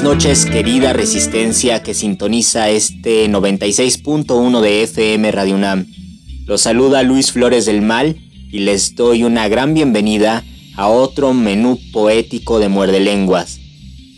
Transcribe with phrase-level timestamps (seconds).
[0.00, 5.86] Buenas noches, querida resistencia que sintoniza este 96.1 de FM Radio UNAM.
[6.46, 8.16] Los saluda Luis Flores del Mal
[8.52, 10.44] y les doy una gran bienvenida
[10.76, 13.58] a otro menú poético de Muerde Lenguas.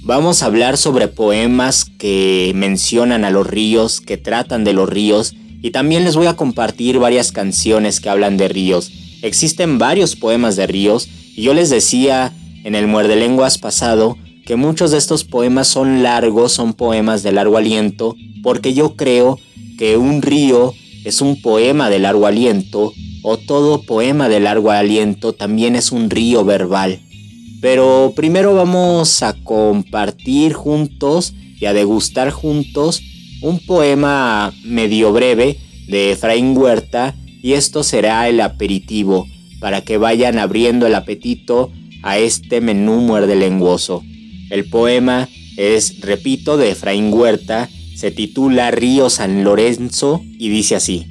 [0.03, 5.35] Vamos a hablar sobre poemas que mencionan a los ríos, que tratan de los ríos,
[5.63, 8.93] y también les voy a compartir varias canciones que hablan de ríos.
[9.23, 14.19] Existen varios poemas de ríos, y yo les decía en el Muerde Lenguas pasado
[14.51, 19.39] que muchos de estos poemas son largos, son poemas de largo aliento, porque yo creo
[19.79, 20.75] que un río
[21.05, 26.11] es un poema de largo aliento, o todo poema de largo aliento también es un
[26.11, 26.99] río verbal.
[27.61, 33.03] Pero primero vamos a compartir juntos y a degustar juntos
[33.43, 39.29] un poema medio breve de Efraín Huerta y esto será el aperitivo
[39.61, 41.71] para que vayan abriendo el apetito
[42.03, 44.03] a este menú muerde lenguoso.
[44.51, 51.07] El poema es, repito, de Efraín Huerta, se titula Río San Lorenzo y dice así.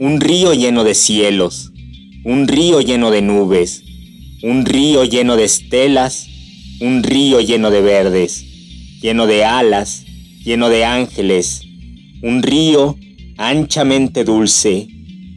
[0.00, 1.72] Un río lleno de cielos,
[2.24, 3.84] un río lleno de nubes,
[4.42, 6.26] un río lleno de estelas,
[6.80, 8.44] un río lleno de verdes,
[9.00, 10.04] lleno de alas,
[10.44, 11.62] lleno de ángeles,
[12.22, 12.96] un río
[13.36, 14.88] anchamente dulce,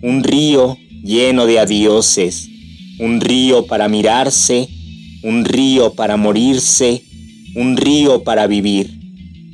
[0.01, 2.49] un río lleno de adioses,
[2.99, 4.67] un río para mirarse,
[5.25, 7.03] un río para morirse,
[7.55, 8.91] un río para vivir,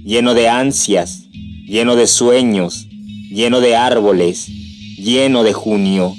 [0.04, 1.24] lleno de ansias,
[1.66, 2.88] lleno de sueños,
[3.30, 4.48] lleno de árboles,
[4.98, 6.14] lleno de junio,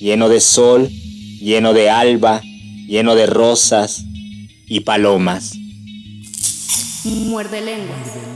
[0.00, 0.88] lleno de sol,
[1.40, 2.42] lleno de alba,
[2.88, 4.04] lleno de rosas
[4.66, 5.54] y palomas.
[7.04, 8.27] Muerde lenguas.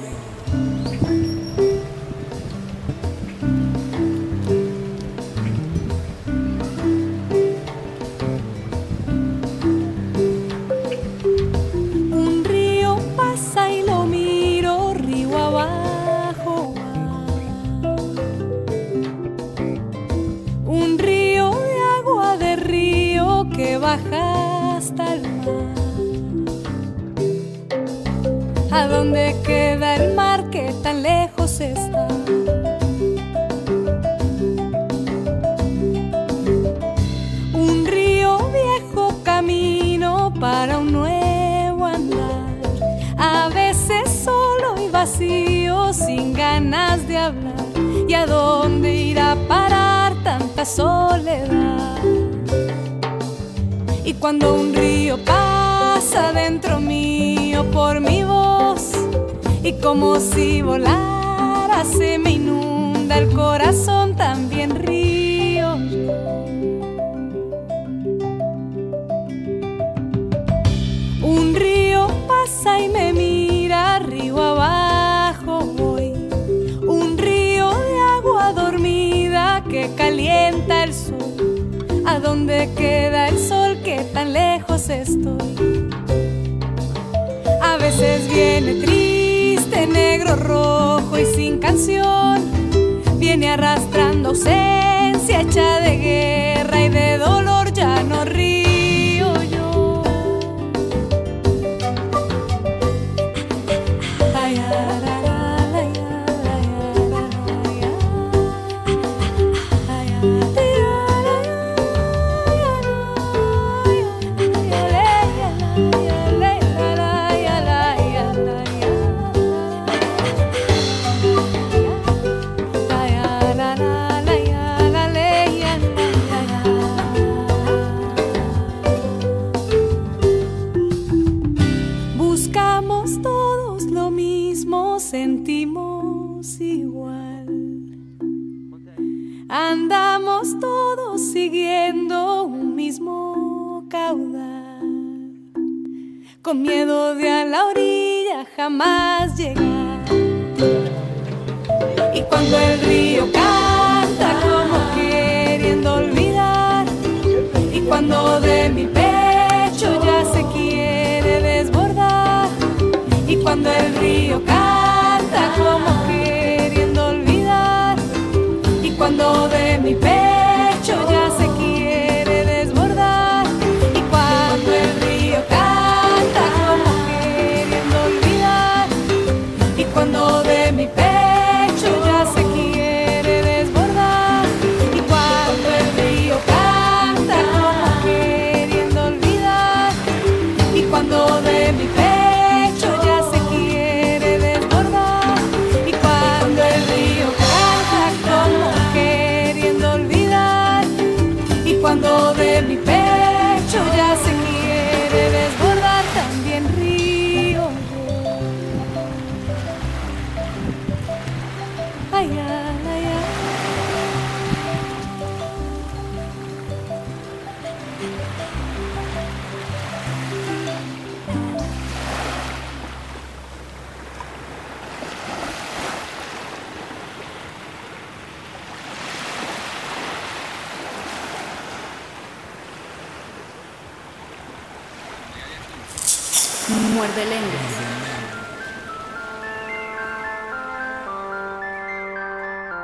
[236.68, 237.22] Muerde.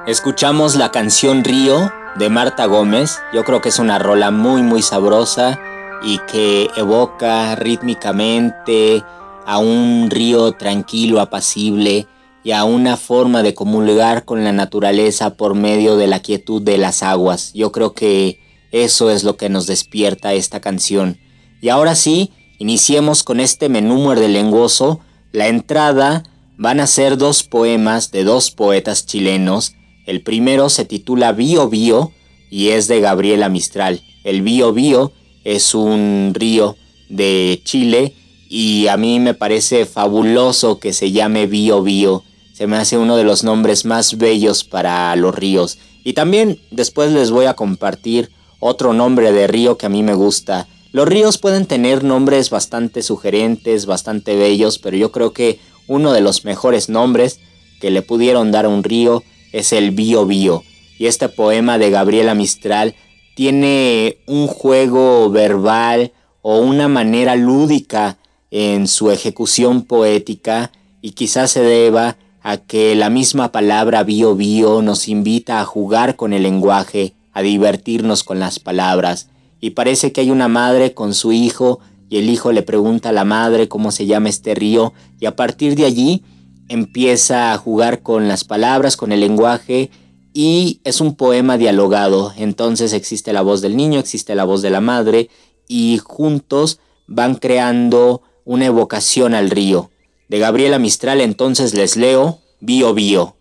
[0.06, 3.20] Escuchamos la canción Río de Marta Gómez.
[3.32, 5.60] Yo creo que es una rola muy muy sabrosa
[6.02, 9.04] y que evoca rítmicamente
[9.46, 12.08] a un río tranquilo, apacible
[12.42, 16.78] y a una forma de comulgar con la naturaleza por medio de la quietud de
[16.78, 17.52] las aguas.
[17.54, 18.40] Yo creo que
[18.72, 21.18] eso es lo que nos despierta esta canción.
[21.60, 25.00] Y ahora sí, iniciemos con este menú muerde lenguoso.
[25.32, 26.24] La entrada
[26.56, 29.74] van a ser dos poemas de dos poetas chilenos.
[30.06, 32.12] El primero se titula Bio Bio
[32.50, 34.02] y es de Gabriela Mistral.
[34.24, 35.12] El Bio Bio
[35.44, 36.76] es un río
[37.08, 38.14] de Chile
[38.48, 42.24] y a mí me parece fabuloso que se llame Bio Bio.
[42.52, 45.78] Se me hace uno de los nombres más bellos para los ríos.
[46.02, 48.30] Y también después les voy a compartir
[48.60, 50.66] otro nombre de río que a mí me gusta.
[50.92, 56.20] Los ríos pueden tener nombres bastante sugerentes, bastante bellos, pero yo creo que uno de
[56.20, 57.40] los mejores nombres
[57.80, 60.62] que le pudieron dar a un río es el Bio Bio.
[60.98, 62.94] Y este poema de Gabriela Mistral
[63.36, 68.18] tiene un juego verbal o una manera lúdica
[68.50, 74.82] en su ejecución poética y quizás se deba a que la misma palabra bio bio
[74.82, 79.28] nos invita a jugar con el lenguaje, a divertirnos con las palabras.
[79.60, 83.12] Y parece que hay una madre con su hijo y el hijo le pregunta a
[83.12, 86.22] la madre cómo se llama este río y a partir de allí
[86.68, 89.90] empieza a jugar con las palabras, con el lenguaje
[90.32, 92.32] y es un poema dialogado.
[92.36, 95.28] Entonces existe la voz del niño, existe la voz de la madre
[95.66, 99.90] y juntos van creando una evocación al río.
[100.28, 103.36] De Gabriela Mistral entonces les leo Bio Bio.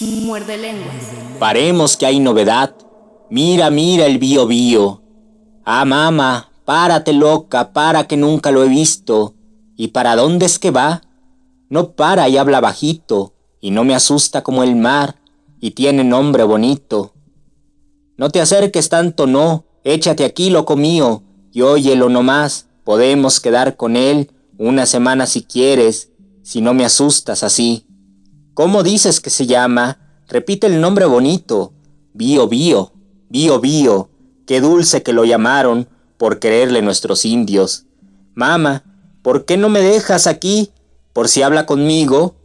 [0.00, 0.94] Muerde lenguas.
[1.38, 2.74] Paremos que hay novedad.
[3.30, 5.03] Mira, mira el Bio Bio.
[5.64, 9.34] Ah, mamá, párate loca, para que nunca lo he visto.
[9.76, 11.02] ¿Y para dónde es que va?
[11.70, 15.16] No para y habla bajito, y no me asusta como el mar,
[15.60, 17.14] y tiene nombre bonito.
[18.18, 23.96] No te acerques tanto, no, échate aquí, loco mío, y óyelo nomás, podemos quedar con
[23.96, 26.10] él una semana si quieres,
[26.42, 27.86] si no me asustas así.
[28.52, 29.98] ¿Cómo dices que se llama?
[30.28, 31.72] Repite el nombre bonito.
[32.12, 32.92] Bio Bio,
[33.28, 34.10] Bio Bio,
[34.46, 37.86] qué dulce que lo llamaron por quererle nuestros indios.
[38.34, 38.84] Mama,
[39.22, 40.72] ¿por qué no me dejas aquí?
[41.12, 42.36] Por si habla conmigo.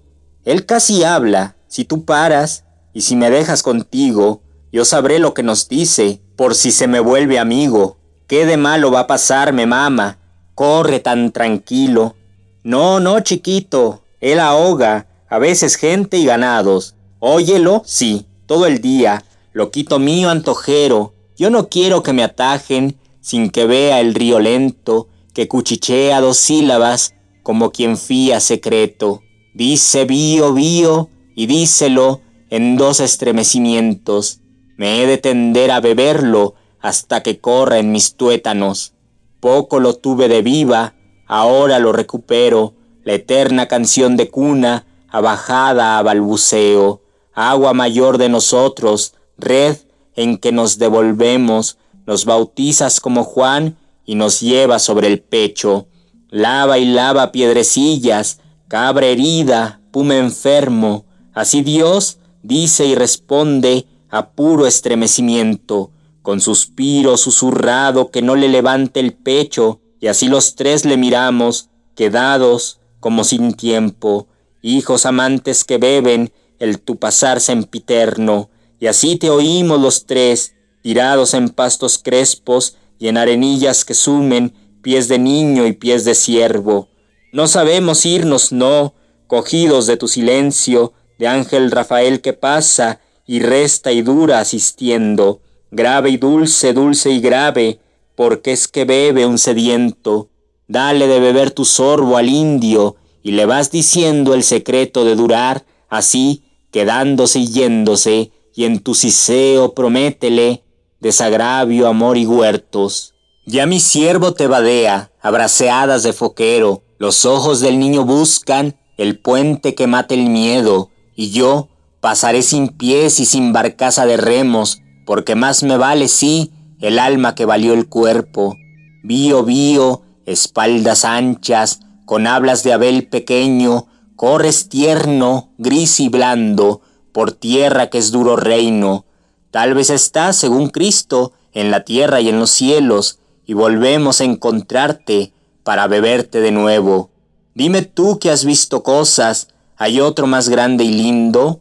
[0.46, 4.42] Él casi habla, si tú paras, y si me dejas contigo,
[4.72, 7.98] yo sabré lo que nos dice, por si se me vuelve amigo.
[8.28, 10.20] ¿Qué de malo va a pasarme, mamá?
[10.56, 12.16] Corre tan tranquilo.
[12.64, 16.96] No, no, chiquito, él ahoga, a veces gente y ganados.
[17.20, 23.50] Óyelo, sí, todo el día, loquito mío antojero, yo no quiero que me atajen sin
[23.50, 29.24] que vea el río lento, que cuchichea dos sílabas como quien fía secreto.
[29.54, 32.20] Dice bío, bío, y díselo
[32.50, 34.42] en dos estremecimientos.
[34.76, 38.94] Me he de tender a beberlo hasta que corra en mis tuétanos.
[39.40, 42.74] Poco lo tuve de viva, ahora lo recupero,
[43.06, 47.02] la eterna canción de cuna, abajada a balbuceo,
[47.34, 49.78] agua mayor de nosotros, red
[50.16, 55.88] en que nos devolvemos, nos bautizas como Juan y nos lleva sobre el pecho.
[56.30, 61.06] Lava y lava piedrecillas, cabra herida, puma enfermo.
[61.34, 69.00] Así Dios dice y responde a puro estremecimiento, con suspiro susurrado que no le levante
[69.00, 74.28] el pecho, y así los tres le miramos, quedados como sin tiempo,
[74.62, 78.50] hijos amantes que beben el tu pasar sempiterno,
[78.80, 84.54] y así te oímos los tres, tirados en pastos crespos y en arenillas que sumen
[84.82, 86.88] pies de niño y pies de siervo.
[87.32, 88.94] No sabemos irnos, no,
[89.28, 96.10] cogidos de tu silencio, de ángel Rafael que pasa y resta y dura asistiendo, grave
[96.10, 97.80] y dulce, dulce y grave,
[98.16, 100.30] porque es que bebe un sediento.
[100.68, 105.66] Dale de beber tu sorbo al indio, y le vas diciendo el secreto de durar,
[105.90, 110.66] así, quedándose y yéndose, y en tu siseo prométele
[111.00, 113.14] desagravio, amor y huertos.
[113.46, 119.76] Ya mi siervo te vadea, abraceadas de foquero, los ojos del niño buscan el puente
[119.76, 121.70] que mate el miedo, y yo
[122.02, 126.52] pasaré sin pies y sin barcaza de remos, porque más me vale, sí,
[126.82, 128.58] el alma que valió el cuerpo.
[129.06, 133.88] Bío, bío, espaldas anchas, con hablas de Abel pequeño,
[134.18, 136.82] corres tierno, gris y blando,
[137.20, 139.04] por tierra que es duro reino.
[139.52, 144.24] Tal vez estás, según Cristo, en la tierra y en los cielos, y volvemos a
[144.24, 145.34] encontrarte
[145.66, 147.10] para beberte de nuevo.
[147.54, 151.60] Dime tú que has visto cosas, ¿hay otro más grande y lindo?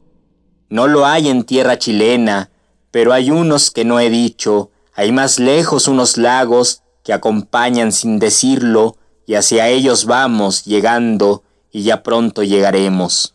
[0.68, 2.50] No lo hay en tierra chilena,
[2.92, 8.20] pero hay unos que no he dicho, hay más lejos unos lagos que acompañan sin
[8.20, 8.96] decirlo,
[9.26, 13.34] y hacia ellos vamos llegando, y ya pronto llegaremos.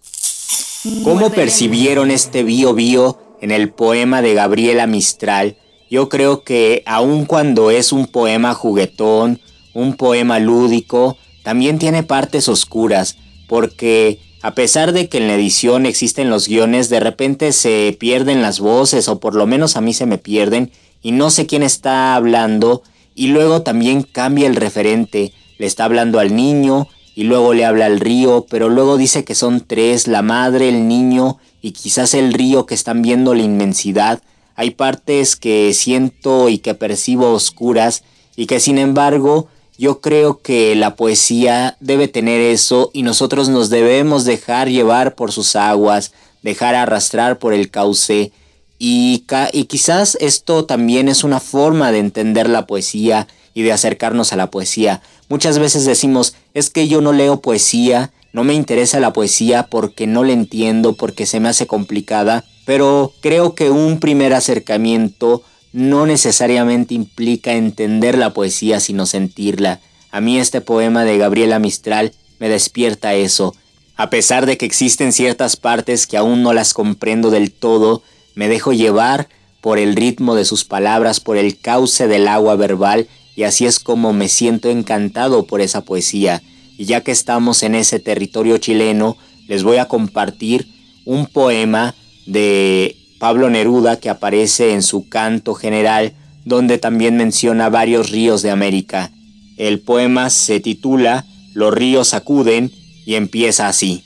[1.04, 5.56] ¿Cómo percibieron este bio bio en el poema de Gabriela Mistral?
[5.90, 9.40] Yo creo que aun cuando es un poema juguetón,
[9.74, 15.86] un poema lúdico, también tiene partes oscuras, porque a pesar de que en la edición
[15.86, 19.94] existen los guiones, de repente se pierden las voces, o por lo menos a mí
[19.94, 20.70] se me pierden,
[21.02, 22.84] y no sé quién está hablando,
[23.16, 27.86] y luego también cambia el referente, le está hablando al niño, y luego le habla
[27.86, 32.34] al río, pero luego dice que son tres, la madre, el niño y quizás el
[32.34, 34.22] río que están viendo la inmensidad.
[34.56, 38.04] Hay partes que siento y que percibo oscuras
[38.36, 43.70] y que sin embargo yo creo que la poesía debe tener eso y nosotros nos
[43.70, 48.32] debemos dejar llevar por sus aguas, dejar arrastrar por el cauce
[48.80, 54.34] y, y quizás esto también es una forma de entender la poesía y de acercarnos
[54.34, 55.02] a la poesía.
[55.34, 60.06] Muchas veces decimos, es que yo no leo poesía, no me interesa la poesía porque
[60.06, 66.06] no la entiendo, porque se me hace complicada, pero creo que un primer acercamiento no
[66.06, 69.80] necesariamente implica entender la poesía, sino sentirla.
[70.12, 73.56] A mí este poema de Gabriela Mistral me despierta eso.
[73.96, 78.04] A pesar de que existen ciertas partes que aún no las comprendo del todo,
[78.36, 79.30] me dejo llevar
[79.62, 83.80] por el ritmo de sus palabras, por el cauce del agua verbal y así es
[83.80, 86.42] como me siento encantado por esa poesía.
[86.78, 90.68] Y ya que estamos en ese territorio chileno, les voy a compartir
[91.06, 96.14] un poema de Pablo Neruda que aparece en su canto general,
[96.46, 99.12] donde también menciona varios ríos de América.
[99.58, 102.72] El poema se titula Los ríos acuden
[103.06, 104.04] y empieza así.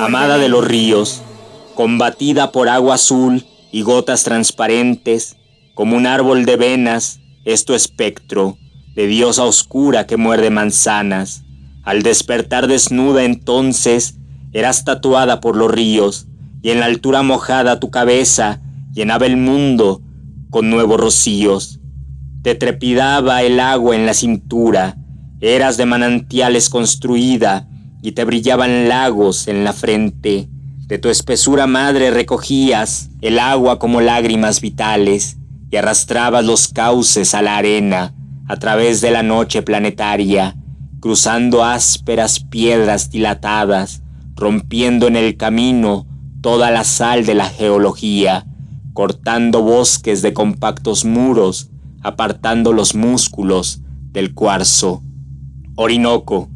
[0.00, 1.22] Amada de los ríos,
[1.74, 5.36] combatida por agua azul y gotas transparentes,
[5.74, 8.58] como un árbol de venas, es tu espectro,
[8.94, 11.44] de diosa oscura que muerde manzanas.
[11.82, 14.16] Al despertar desnuda entonces,
[14.52, 16.26] eras tatuada por los ríos,
[16.60, 18.60] y en la altura mojada tu cabeza
[18.92, 20.02] llenaba el mundo
[20.50, 21.80] con nuevos rocíos.
[22.42, 24.98] Te trepidaba el agua en la cintura,
[25.40, 27.66] eras de manantiales construida,
[28.02, 30.50] y te brillaban lagos en la frente.
[30.86, 35.37] De tu espesura madre recogías el agua como lágrimas vitales
[35.70, 38.14] y arrastrabas los cauces a la arena
[38.48, 40.56] a través de la noche planetaria,
[41.00, 44.02] cruzando ásperas piedras dilatadas,
[44.34, 46.06] rompiendo en el camino
[46.40, 48.46] toda la sal de la geología,
[48.94, 51.70] cortando bosques de compactos muros,
[52.02, 53.82] apartando los músculos
[54.12, 55.02] del cuarzo.
[55.76, 56.48] Orinoco,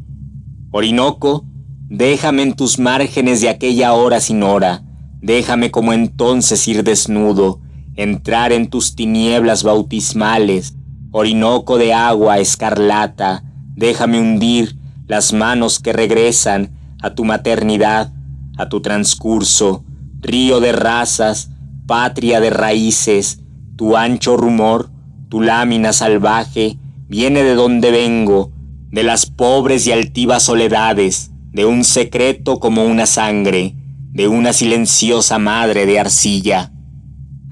[0.71, 1.45] Orinoco,
[1.87, 4.83] déjame en tus márgenes de aquella hora sin hora,
[5.21, 7.61] déjame como entonces ir desnudo,
[7.95, 10.75] entrar en tus tinieblas bautismales,
[11.11, 13.43] Orinoco de agua escarlata,
[13.75, 14.75] déjame hundir
[15.07, 16.71] las manos que regresan
[17.01, 18.11] a tu maternidad,
[18.57, 19.83] a tu transcurso,
[20.21, 21.51] río de razas,
[21.85, 23.41] patria de raíces,
[23.75, 24.89] tu ancho rumor,
[25.29, 28.51] tu lámina salvaje, viene de donde vengo,
[28.89, 33.75] de las pobres y altivas soledades, de un secreto como una sangre,
[34.11, 36.71] de una silenciosa madre de arcilla.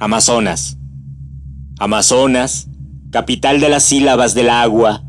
[0.01, 0.79] Amazonas.
[1.77, 2.67] Amazonas,
[3.11, 5.03] capital de las sílabas del agua,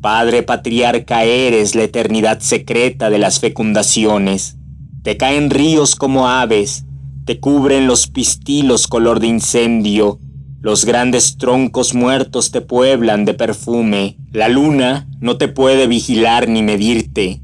[0.00, 4.56] Padre patriarca eres la eternidad secreta de las fecundaciones.
[5.02, 6.86] Te caen ríos como aves,
[7.26, 10.18] te cubren los pistilos color de incendio,
[10.62, 16.62] los grandes troncos muertos te pueblan de perfume, la luna no te puede vigilar ni
[16.62, 17.42] medirte.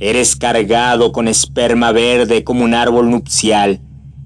[0.00, 3.80] Eres cargado con esperma verde como un árbol nupcial,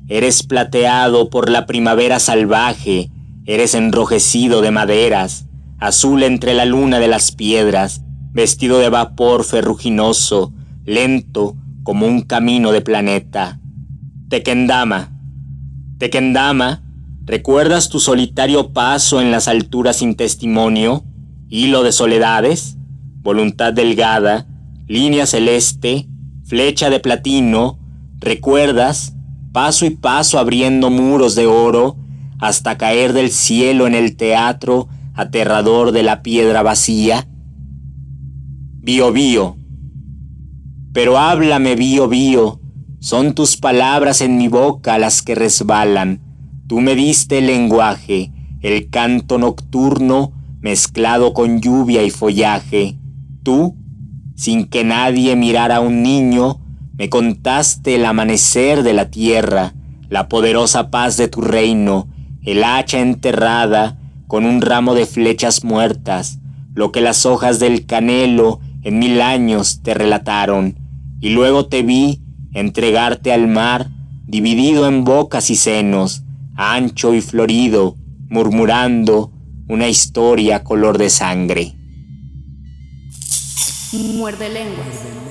[0.09, 3.11] eres plateado por la primavera salvaje,
[3.49, 5.47] Eres enrojecido de maderas,
[5.79, 10.53] azul entre la luna de las piedras, vestido de vapor ferruginoso,
[10.85, 13.61] lento como un camino de planeta.
[14.29, 15.13] Tequendama.
[15.99, 16.83] Tequendama,
[17.25, 21.05] ¿recuerdas tu solitario paso en las alturas sin testimonio?
[21.49, 22.77] Hilo de soledades,
[23.23, 24.49] voluntad delgada,
[24.89, 26.09] línea celeste,
[26.45, 27.79] flecha de platino,
[28.19, 29.16] ¿recuerdas?
[29.57, 31.97] Paso y paso abriendo muros de oro,
[32.39, 37.27] hasta caer del cielo en el teatro aterrador de la piedra vacía?
[38.83, 39.57] Bio bio.
[40.93, 42.61] Pero háblame, bio bio,
[43.01, 46.21] son tus palabras en mi boca las que resbalan.
[46.67, 52.99] Tú me diste el lenguaje, el canto nocturno mezclado con lluvia y follaje.
[53.43, 53.75] Tú,
[54.35, 56.61] sin que nadie mirara a un niño,
[56.99, 59.75] me contaste el amanecer de la tierra,
[60.09, 62.09] la poderosa paz de tu reino,
[62.43, 66.39] el hacha enterrada con un ramo de flechas muertas,
[66.75, 70.79] lo que las hojas del canelo en mil años te relataron,
[71.21, 72.23] y luego te vi
[72.55, 73.91] entregarte al mar,
[74.27, 76.23] dividido en bocas y senos,
[76.55, 77.97] ancho y florido,
[78.29, 79.33] murmurando
[79.69, 81.75] una historia color de sangre.
[83.93, 85.26] Muerde lenguas.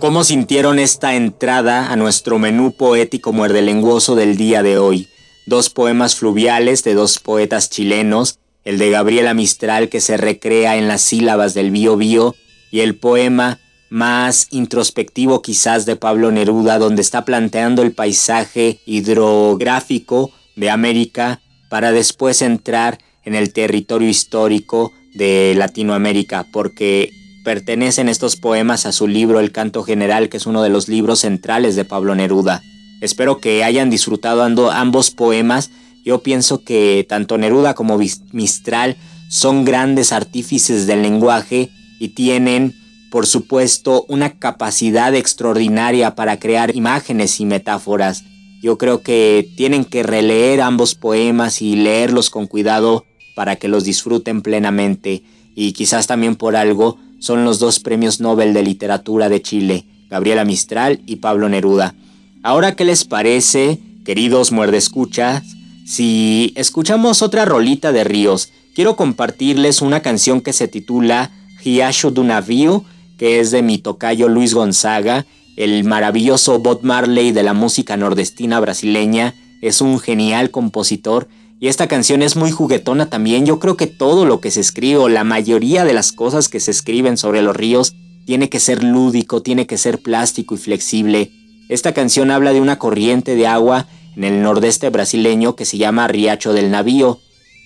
[0.00, 5.08] ¿Cómo sintieron esta entrada a nuestro menú poético muerdelenguoso del día de hoy?
[5.48, 10.88] dos poemas fluviales de dos poetas chilenos, el de Gabriela Mistral que se recrea en
[10.88, 12.36] las sílabas del Bío Bío
[12.70, 13.58] y el poema
[13.88, 21.92] más introspectivo quizás de Pablo Neruda donde está planteando el paisaje hidrográfico de América para
[21.92, 27.10] después entrar en el territorio histórico de Latinoamérica porque
[27.44, 31.20] pertenecen estos poemas a su libro El Canto General que es uno de los libros
[31.20, 32.62] centrales de Pablo Neruda.
[33.00, 35.70] Espero que hayan disfrutado ambos poemas.
[36.04, 37.98] Yo pienso que tanto Neruda como
[38.32, 38.96] Mistral
[39.28, 41.70] son grandes artífices del lenguaje
[42.00, 42.74] y tienen,
[43.10, 48.24] por supuesto, una capacidad extraordinaria para crear imágenes y metáforas.
[48.62, 53.04] Yo creo que tienen que releer ambos poemas y leerlos con cuidado
[53.36, 55.22] para que los disfruten plenamente.
[55.54, 60.44] Y quizás también por algo son los dos premios Nobel de Literatura de Chile, Gabriela
[60.44, 61.94] Mistral y Pablo Neruda.
[62.42, 65.42] Ahora, ¿qué les parece, queridos muerdescuchas?
[65.86, 71.30] Si escuchamos otra rolita de Ríos, quiero compartirles una canción que se titula
[71.64, 72.84] Hiasho du Navio,
[73.18, 75.26] que es de mi tocayo Luis Gonzaga,
[75.56, 81.28] el maravilloso Bob Marley de la música nordestina brasileña, es un genial compositor
[81.60, 83.44] y esta canción es muy juguetona también.
[83.44, 86.60] Yo creo que todo lo que se escribe, o la mayoría de las cosas que
[86.60, 87.94] se escriben sobre los ríos,
[88.26, 91.32] tiene que ser lúdico, tiene que ser plástico y flexible.
[91.68, 96.06] Esta canción habla de una corriente de agua en el nordeste brasileño que se llama
[96.06, 97.18] Riacho del Navío.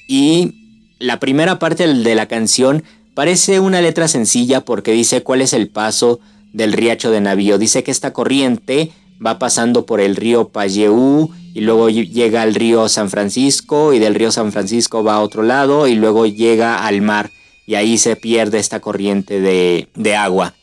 [0.08, 0.54] Y
[0.98, 5.68] la primera parte de la canción parece una letra sencilla porque dice cuál es el
[5.68, 6.20] paso
[6.52, 7.58] del Riacho del Navío.
[7.58, 8.90] Dice que esta corriente
[9.24, 14.14] va pasando por el río Payeú y luego llega al río San Francisco y del
[14.14, 17.30] río San Francisco va a otro lado y luego llega al mar
[17.66, 20.54] y ahí se pierde esta corriente de, de agua.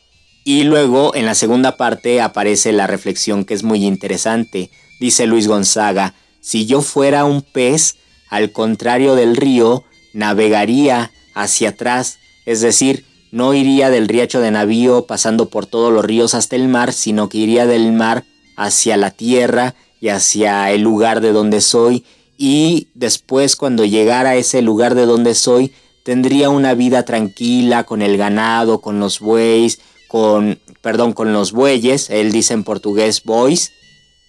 [0.44, 4.70] Y luego en la segunda parte aparece la reflexión que es muy interesante.
[4.98, 7.96] Dice Luis Gonzaga, si yo fuera un pez,
[8.28, 15.06] al contrario del río, navegaría hacia atrás, es decir, no iría del riacho de navío
[15.06, 18.24] pasando por todos los ríos hasta el mar, sino que iría del mar
[18.60, 22.04] hacia la tierra y hacia el lugar de donde soy
[22.36, 25.72] y después cuando llegara a ese lugar de donde soy
[26.04, 32.10] tendría una vida tranquila con el ganado, con los bueyes, con perdón, con los bueyes,
[32.10, 33.72] él dice en portugués boys,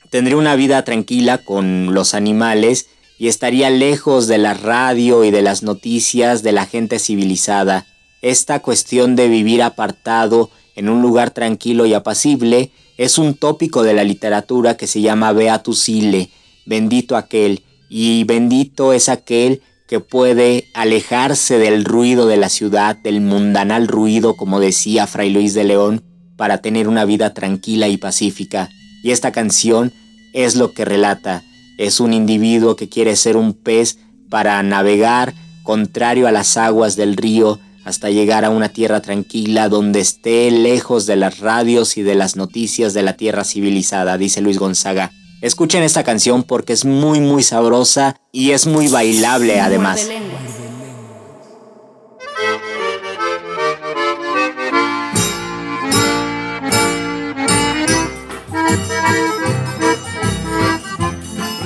[0.09, 2.87] tendría una vida tranquila con los animales
[3.19, 7.85] y estaría lejos de la radio y de las noticias de la gente civilizada.
[8.21, 13.95] Esta cuestión de vivir apartado en un lugar tranquilo y apacible es un tópico de
[13.95, 16.29] la literatura que se llama Beatus Ille,
[16.67, 23.19] bendito aquel, y bendito es aquel que puede alejarse del ruido de la ciudad, del
[23.19, 26.03] mundanal ruido, como decía Fray Luis de León,
[26.37, 28.69] para tener una vida tranquila y pacífica.
[29.03, 29.91] Y esta canción
[30.35, 31.41] es lo que relata.
[31.79, 33.97] Es un individuo que quiere ser un pez
[34.29, 35.33] para navegar
[35.63, 41.05] contrario a las aguas del río hasta llegar a una tierra tranquila donde esté lejos
[41.05, 45.11] de las radios y de las noticias de la tierra civilizada, dice Luis Gonzaga.
[45.41, 50.07] Escuchen esta canción porque es muy muy sabrosa y es muy bailable además.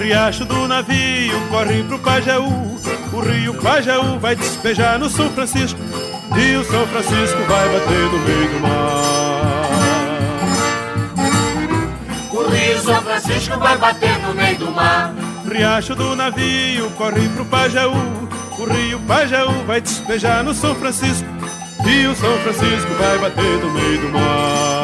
[0.06, 2.78] Riacho do navio corre pro Pajaú,
[3.12, 5.80] o rio Pajaú vai despejar no São Francisco
[6.38, 9.65] e o São Francisco vai bater no meio do mar.
[12.52, 15.12] Rio São Francisco vai bater no meio do mar.
[15.52, 17.96] Riacho do navio corre pro Pajaú.
[18.60, 21.28] O rio Pajaú vai despejar no São Francisco.
[21.84, 24.75] E o São Francisco vai bater no meio do mar.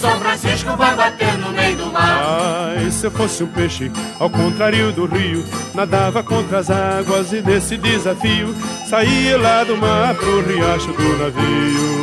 [0.00, 2.72] São Francisco vai bater no meio do mar.
[2.74, 7.42] Ai, se eu fosse um peixe, ao contrário do rio, nadava contra as águas e
[7.42, 8.54] nesse desafio
[8.88, 12.00] saía lá do mar pro riacho do navio.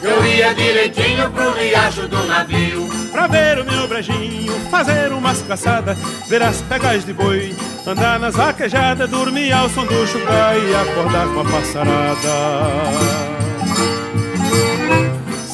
[0.00, 5.96] Eu ia direitinho pro riacho do navio Pra ver o meu brejinho, fazer umas caçadas
[6.28, 11.26] Ver as pegas de boi, andar nas vaquejadas Dormir ao som do chucai e acordar
[11.28, 13.43] com a passarada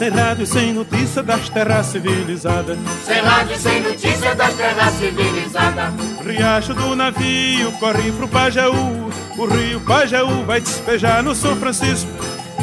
[0.01, 2.79] sem rádio, sem notícia das terras civilizadas.
[3.05, 5.93] Sem rádio, sem notícia das terras civilizadas.
[6.25, 9.11] Riacho do navio corre pro Pajaú.
[9.37, 12.11] O rio Pajaú vai despejar no São Francisco.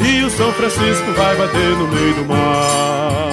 [0.04, 3.30] E o São Francisco vai bater no meio do mar.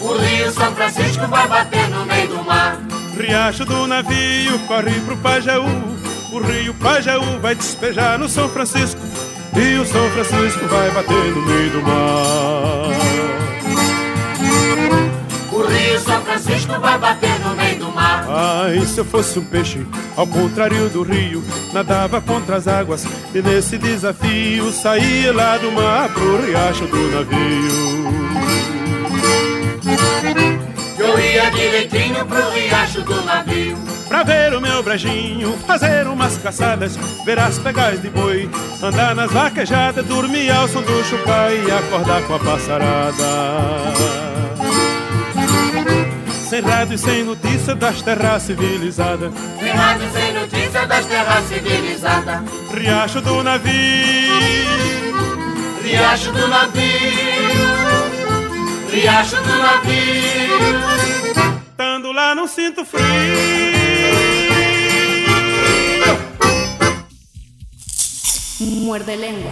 [0.00, 2.78] O rio São Francisco vai bater no meio do mar.
[3.18, 5.66] Riacho do navio corre pro Pajaú.
[6.30, 9.00] O rio Pajaú vai despejar no São Francisco.
[9.54, 12.88] E o São Francisco vai bater no meio do mar.
[15.52, 18.24] O rio São Francisco vai bater no meio do mar.
[18.28, 19.86] Ai, se eu fosse um peixe,
[20.16, 26.08] ao contrário do rio, nadava contra as águas e nesse desafio saía lá do mar
[26.08, 28.22] pro riacho do navio.
[31.02, 33.76] Eu ia direitinho pro riacho do navio
[34.08, 38.48] Pra ver o meu brejinho, fazer umas caçadas Ver as pegais de boi,
[38.80, 44.32] andar nas vaquejadas Dormir ao som do chucai e acordar com a passarada
[46.52, 49.32] sem rádio e sem notícia das terras civilizadas.
[49.58, 52.40] Sem rádio e sem notícia das terras civilizadas.
[52.74, 53.72] Riacho do navio,
[55.82, 56.82] Riacho do navio,
[58.90, 60.91] Riacho do navio.
[62.12, 63.02] Tando lá não sinto frio.
[68.60, 69.50] Muerde lengua.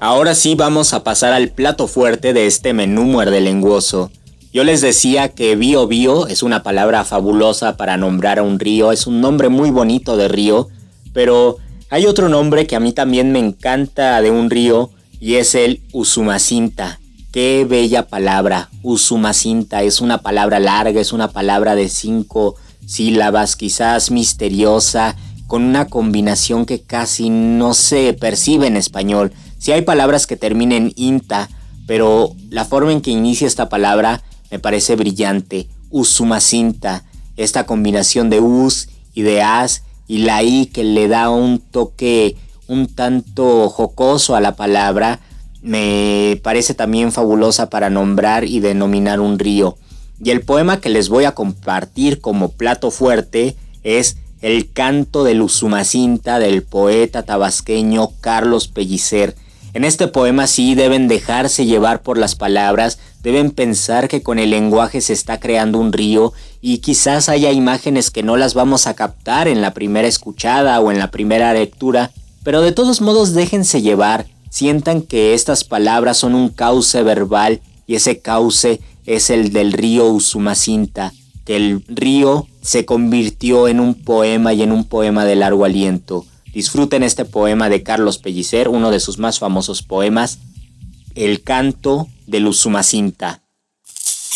[0.00, 4.10] Ahora sí vamos a pasar al plato fuerte de este menú muerde lenguoso.
[4.52, 8.92] Yo les decía que Bio Bio es una palabra fabulosa para nombrar a un río,
[8.92, 10.68] es un nombre muy bonito de río,
[11.14, 11.56] pero
[11.88, 15.80] hay otro nombre que a mí también me encanta de un río y es el
[15.92, 17.00] Usumacinta.
[17.34, 22.54] Qué bella palabra, Usumacinta, es una palabra larga, es una palabra de cinco
[22.86, 25.16] sílabas, quizás misteriosa,
[25.48, 29.32] con una combinación que casi no se percibe en español.
[29.58, 31.48] Si hay palabras que terminen inta,
[31.88, 35.66] pero la forma en que inicia esta palabra me parece brillante.
[35.90, 37.02] Usumacinta,
[37.36, 42.36] esta combinación de us y de as y la i que le da un toque
[42.68, 45.18] un tanto jocoso a la palabra,
[45.64, 49.78] me parece también fabulosa para nombrar y denominar un río.
[50.22, 55.40] Y el poema que les voy a compartir como plato fuerte es el canto de
[55.40, 59.36] Usumacinta del poeta tabasqueño Carlos Pellicer.
[59.72, 64.50] En este poema sí deben dejarse llevar por las palabras, deben pensar que con el
[64.50, 68.94] lenguaje se está creando un río y quizás haya imágenes que no las vamos a
[68.94, 72.10] captar en la primera escuchada o en la primera lectura,
[72.44, 77.96] pero de todos modos déjense llevar, sientan que estas palabras son un cauce verbal y
[77.96, 81.12] ese cauce es el del río Usumacinta
[81.44, 86.24] que el río se convirtió en un poema y en un poema de largo aliento.
[86.52, 90.38] Disfruten este poema de Carlos Pellicer, uno de sus más famosos poemas,
[91.16, 93.42] El canto de Usumacinta.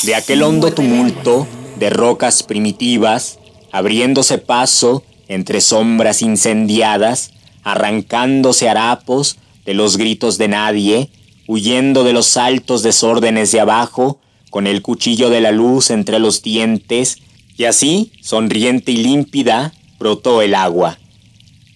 [0.02, 1.46] De aquel hondo tumulto
[1.78, 3.38] de rocas primitivas,
[3.70, 7.30] abriéndose paso entre sombras incendiadas,
[7.62, 11.10] arrancándose harapos de los gritos de nadie,
[11.46, 16.40] huyendo de los altos desórdenes de abajo, con el cuchillo de la luz entre los
[16.40, 17.18] dientes,
[17.54, 20.98] y así, sonriente y límpida, brotó el agua.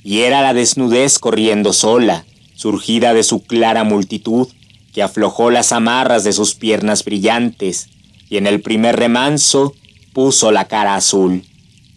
[0.03, 2.25] Y era la desnudez corriendo sola,
[2.55, 4.49] surgida de su clara multitud,
[4.95, 7.91] que aflojó las amarras de sus piernas brillantes,
[8.31, 9.75] y en el primer remanso
[10.15, 11.45] puso la cara azul.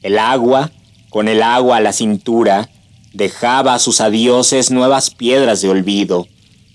[0.01, 0.73] El agua,
[1.10, 2.69] con el agua a la cintura,
[3.15, 6.28] dejaba a sus adioses nuevas piedras de olvido,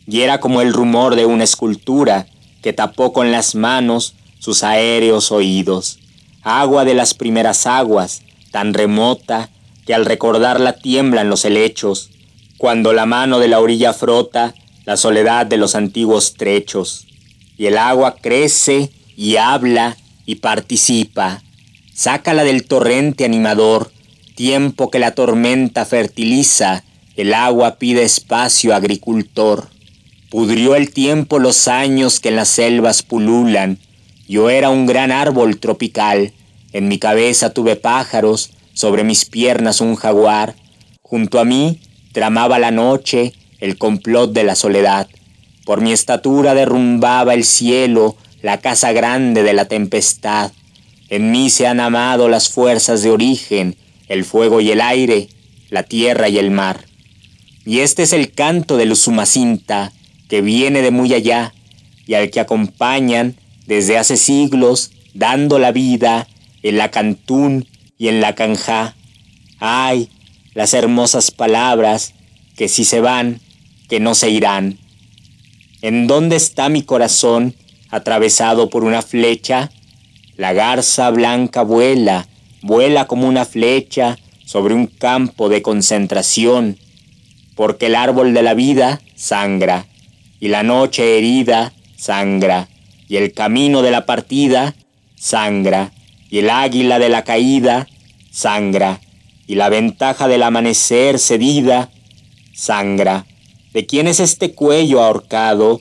[0.06, 2.26] y era como el rumor de una escultura,
[2.62, 5.98] que tapó con las manos sus aéreos oídos.
[6.42, 9.50] Agua de las primeras aguas, tan remota
[9.86, 12.10] que al recordarla tiemblan los helechos,
[12.56, 17.06] cuando la mano de la orilla frota la soledad de los antiguos trechos.
[17.56, 21.42] Y el agua crece y habla y participa.
[21.94, 23.92] Sácala del torrente animador,
[24.40, 26.82] tiempo que la tormenta fertiliza,
[27.14, 29.68] el agua pide espacio agricultor.
[30.30, 33.78] Pudrió el tiempo los años que en las selvas pululan.
[34.26, 36.32] Yo era un gran árbol tropical.
[36.72, 40.54] En mi cabeza tuve pájaros, sobre mis piernas un jaguar.
[41.02, 41.78] Junto a mí
[42.12, 45.06] tramaba la noche el complot de la soledad.
[45.66, 50.50] Por mi estatura derrumbaba el cielo la casa grande de la tempestad.
[51.10, 53.76] En mí se han amado las fuerzas de origen,
[54.10, 55.28] el fuego y el aire,
[55.70, 56.84] la tierra y el mar.
[57.64, 59.92] Y este es el canto de Usumacinta,
[60.28, 61.54] que viene de muy allá
[62.08, 66.26] y al que acompañan desde hace siglos dando la vida
[66.64, 67.68] en la cantún
[67.98, 68.96] y en la canja.
[69.60, 70.10] Ay,
[70.54, 72.14] las hermosas palabras
[72.56, 73.40] que si se van,
[73.88, 74.80] que no se irán.
[75.82, 77.54] ¿En dónde está mi corazón
[77.90, 79.70] atravesado por una flecha?
[80.36, 82.26] La garza blanca vuela,
[82.62, 86.78] vuela como una flecha sobre un campo de concentración,
[87.54, 89.86] porque el árbol de la vida sangra
[90.40, 92.68] y la noche herida sangra,
[93.08, 94.74] y el camino de la partida
[95.14, 95.92] sangra,
[96.30, 97.86] y el águila de la caída
[98.30, 99.00] sangra,
[99.46, 101.90] y la ventaja del amanecer cedida
[102.54, 103.26] sangra.
[103.74, 105.80] ¿De quién es este cuello ahorcado?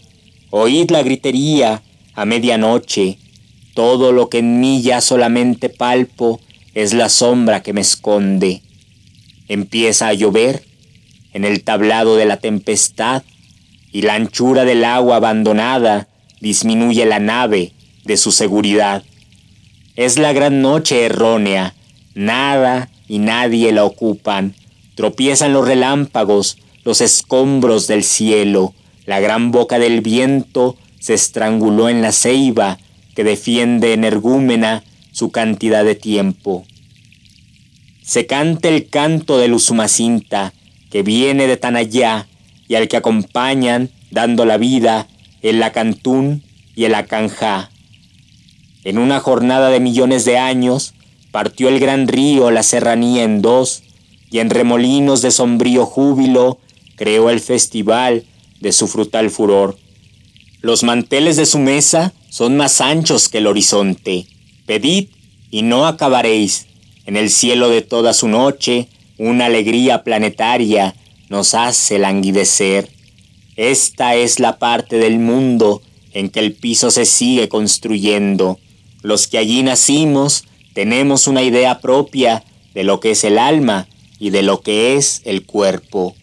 [0.50, 1.82] Oíd la gritería
[2.14, 3.18] a medianoche.
[3.74, 6.42] Todo lo que en mí ya solamente palpo
[6.74, 8.62] es la sombra que me esconde.
[9.48, 10.64] Empieza a llover
[11.34, 13.24] en el tablado de la tempestad
[13.92, 16.08] y la anchura del agua abandonada
[16.42, 17.74] disminuye la nave
[18.06, 19.04] de su seguridad.
[19.96, 21.76] Es la gran noche errónea,
[22.14, 24.56] nada y nadie la ocupan,
[24.96, 28.74] tropiezan los relámpagos, los escombros del cielo,
[29.06, 32.78] la gran boca del viento se estranguló en la ceiba
[33.16, 34.84] que defiende energúmena
[35.20, 36.66] su cantidad de tiempo.
[38.02, 40.54] Se canta el canto del Usumacinta,
[40.90, 42.30] que viene de tan allá,
[42.70, 45.10] y al que acompañan dando la vida
[45.42, 46.42] el Lacantún
[46.74, 47.70] y el Acanjá.
[48.86, 50.94] En una jornada de millones de años,
[51.32, 53.84] partió el gran río la serranía en dos,
[54.32, 56.60] y en remolinos de sombrío júbilo
[56.96, 58.24] creó el festival
[58.62, 59.78] de su frutal furor.
[60.62, 64.26] Los manteles de su mesa son más anchos que el horizonte.
[64.70, 65.08] Pedid
[65.50, 66.68] y no acabaréis.
[67.08, 70.94] En el cielo de toda su noche, una alegría planetaria
[71.28, 72.88] nos hace languidecer.
[73.56, 75.82] Esta es la parte del mundo
[76.14, 78.60] en que el piso se sigue construyendo.
[79.02, 80.44] Los que allí nacimos
[80.76, 82.44] tenemos una idea propia
[82.76, 83.88] de lo que es el alma
[84.20, 86.16] y de lo que es el cuerpo.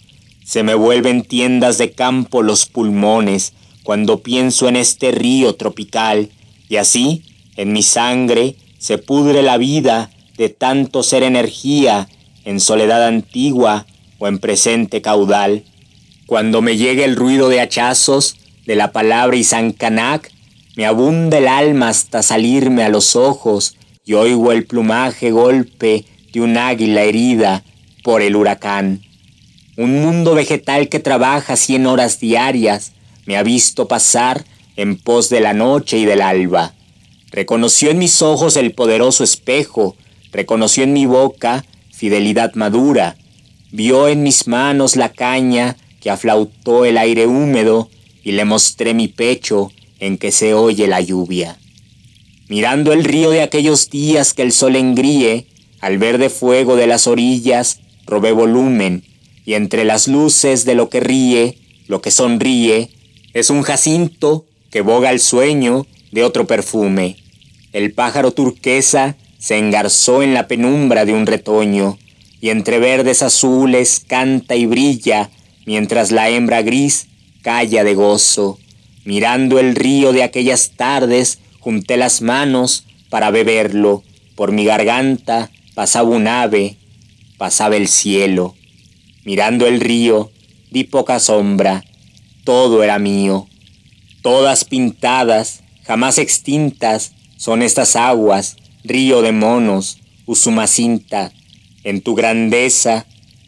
[0.45, 6.31] Se me vuelven tiendas de campo los pulmones cuando pienso en este río tropical
[6.69, 7.25] y así
[7.57, 12.09] en mi sangre se pudre la vida de tanto ser energía
[12.45, 13.87] en soledad antigua
[14.19, 15.65] o en presente caudal.
[16.27, 20.31] Cuando me llegue el ruido de hachazos de la palabra Isancanac,
[20.77, 26.41] me abunda el alma hasta salirme a los ojos y oigo el plumaje golpe de
[26.41, 27.65] un águila herida
[28.03, 29.03] por el huracán.
[29.77, 32.93] Un mundo vegetal que trabaja cien horas diarias
[33.25, 34.45] me ha visto pasar
[34.77, 36.75] en pos de la noche y del alba.
[37.31, 39.97] Reconoció en mis ojos el poderoso espejo,
[40.33, 43.17] reconoció en mi boca fidelidad madura,
[43.73, 47.91] vio en mis manos la caña que aflautó el aire húmedo
[48.23, 51.59] y le mostré mi pecho en que se oye la lluvia.
[52.49, 55.47] Mirando el río de aquellos días que el sol engríe,
[55.81, 59.05] al verde fuego de las orillas, robé volumen,
[59.45, 61.59] y entre las luces de lo que ríe,
[61.89, 62.91] lo que sonríe,
[63.33, 67.17] es un jacinto que boga el sueño de otro perfume.
[67.73, 71.99] El pájaro turquesa se engarzó en la penumbra de un retoño,
[72.41, 75.31] y entre verdes azules canta y brilla,
[75.67, 77.09] mientras la hembra gris
[77.43, 78.59] calla de gozo.
[79.05, 84.03] Mirando el río de aquellas tardes, junté las manos para beberlo.
[84.35, 86.77] Por mi garganta pasaba un ave,
[87.39, 88.55] pasaba el cielo.
[89.25, 90.31] Mirando el río,
[90.71, 91.85] di poca sombra,
[92.45, 93.47] todo era mío.
[94.23, 101.33] Todas pintadas, jamás extintas, son estas aguas, río de monos, Usumacinta.
[101.85, 103.07] En tu grandeza,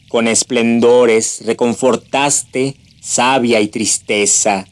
[0.09, 4.67] con esplendores, reconfortaste sabia y tristeza.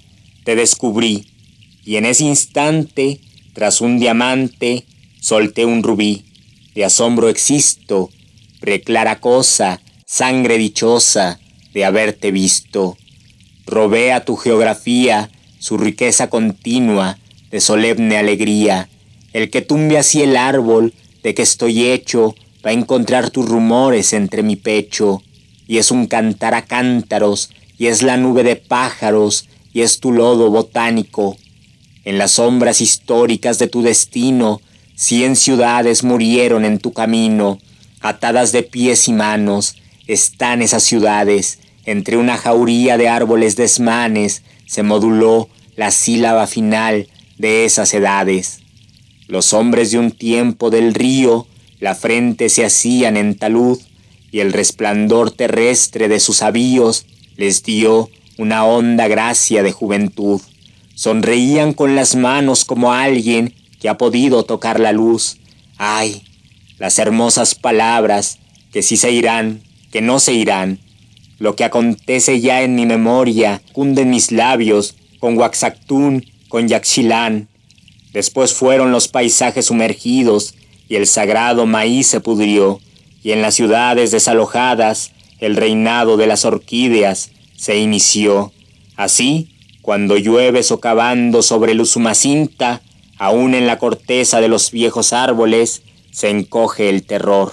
[0.45, 1.27] Te descubrí,
[1.85, 3.21] y en ese instante,
[3.55, 4.85] tras un diamante,
[5.21, 6.25] solté un rubí.
[6.75, 8.11] De asombro existo,
[8.61, 11.41] preclara cosa, sangre dichosa
[11.73, 12.97] de haberte visto.
[13.67, 17.19] Robé a tu geografía su riqueza continua
[17.57, 18.91] de solemne alegría.
[19.33, 20.93] El que tumbe así el árbol
[21.23, 25.23] de que estoy hecho va a encontrar tus rumores entre mi pecho.
[25.67, 30.13] Y es un cantar a cántaros, y es la nube de pájaros, y es tu
[30.13, 31.39] lodo botánico.
[32.05, 34.61] En las sombras históricas de tu destino,
[34.95, 37.59] cien ciudades murieron en tu camino,
[38.03, 44.83] atadas de pies y manos, están esas ciudades, entre una jauría de árboles desmanes, se
[44.83, 48.61] moduló la sílaba final de esas edades.
[49.29, 51.47] Los hombres de un tiempo del río,
[51.81, 53.79] la frente se hacían en talud,
[54.31, 60.41] y el resplandor terrestre de sus avíos les dio una honda gracia de juventud.
[60.95, 65.39] Sonreían con las manos como alguien que ha podido tocar la luz.
[65.79, 66.23] Ay,
[66.79, 68.39] las hermosas palabras
[68.73, 70.81] que sí se irán, que no se irán.
[71.39, 76.25] Lo que acontece ya en mi memoria cunde en mis labios con Waxactún,
[76.57, 77.49] con Yaxchilán.
[78.15, 80.55] Después fueron los paisajes sumergidos
[80.89, 82.81] y el sagrado maíz se pudrió,
[83.23, 88.55] y en las ciudades desalojadas el reinado de las orquídeas se inició.
[88.97, 89.51] Así,
[89.83, 92.81] cuando llueve socavando sobre el Usumacinta,
[93.19, 97.53] aún en la corteza de los viejos árboles, se encoge el terror.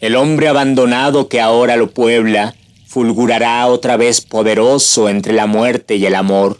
[0.00, 6.04] El hombre abandonado que ahora lo puebla, fulgurará otra vez poderoso entre la muerte y
[6.04, 6.58] el amor.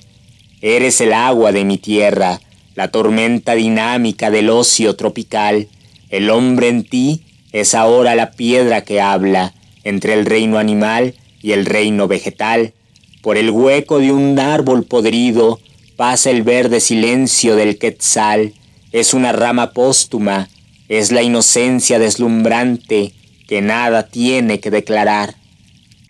[0.62, 2.40] Eres el agua de mi tierra,
[2.76, 5.66] la tormenta dinámica del ocio tropical.
[6.08, 11.50] El hombre en ti es ahora la piedra que habla entre el reino animal y
[11.50, 12.74] el reino vegetal.
[13.22, 15.58] Por el hueco de un árbol podrido
[15.96, 18.54] pasa el verde silencio del quetzal.
[18.92, 20.48] Es una rama póstuma,
[20.88, 23.14] es la inocencia deslumbrante
[23.48, 25.34] que nada tiene que declarar.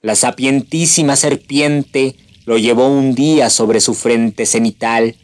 [0.02, 5.16] La sapientísima serpiente lo llevó un día sobre su frente cenital.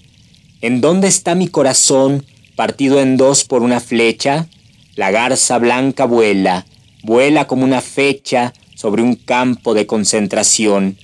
[0.61, 2.25] ¿En dónde está mi corazón
[2.57, 4.47] partido en dos por una flecha?
[4.95, 6.67] La garza blanca vuela,
[7.03, 10.97] vuela como una fecha sobre un campo de concentración.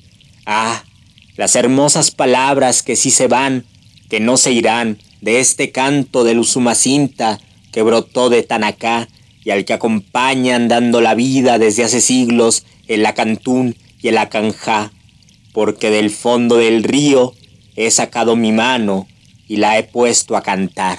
[0.46, 0.84] Ah,
[1.36, 3.64] las hermosas palabras que sí se van,
[4.08, 7.40] que no se irán, de este canto del Usumacinta
[7.72, 9.08] que brotó de Tanacá
[9.42, 14.92] y al que acompañan dando la vida desde hace siglos el acantún y el acanjá,
[15.54, 17.32] porque del fondo del río
[17.76, 19.06] he sacado mi mano
[19.48, 20.98] y la he puesto a cantar.